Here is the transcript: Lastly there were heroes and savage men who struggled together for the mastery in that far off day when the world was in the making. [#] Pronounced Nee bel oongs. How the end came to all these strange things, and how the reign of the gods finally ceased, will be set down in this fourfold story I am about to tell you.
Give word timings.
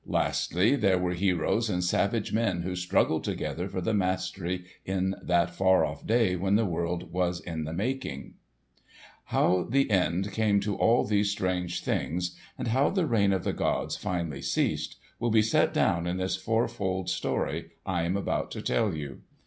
Lastly 0.07 0.75
there 0.75 0.97
were 0.97 1.13
heroes 1.13 1.69
and 1.69 1.83
savage 1.83 2.33
men 2.33 2.63
who 2.63 2.75
struggled 2.75 3.23
together 3.23 3.69
for 3.69 3.81
the 3.81 3.93
mastery 3.93 4.65
in 4.83 5.13
that 5.21 5.51
far 5.53 5.85
off 5.85 6.07
day 6.07 6.35
when 6.35 6.55
the 6.55 6.65
world 6.65 7.13
was 7.13 7.39
in 7.39 7.65
the 7.65 7.71
making. 7.71 8.33
[#] 8.79 9.29
Pronounced 9.29 9.29
Nee 9.29 9.33
bel 9.33 9.43
oongs. 9.43 9.67
How 9.67 9.69
the 9.69 9.91
end 9.91 10.31
came 10.31 10.59
to 10.61 10.75
all 10.75 11.03
these 11.05 11.29
strange 11.29 11.83
things, 11.83 12.35
and 12.57 12.69
how 12.69 12.89
the 12.89 13.05
reign 13.05 13.31
of 13.31 13.43
the 13.43 13.53
gods 13.53 13.95
finally 13.95 14.41
ceased, 14.41 14.95
will 15.19 15.29
be 15.29 15.43
set 15.43 15.71
down 15.71 16.07
in 16.07 16.17
this 16.17 16.35
fourfold 16.35 17.07
story 17.07 17.69
I 17.85 18.01
am 18.01 18.17
about 18.17 18.49
to 18.53 18.63
tell 18.63 18.95
you. 18.95 19.21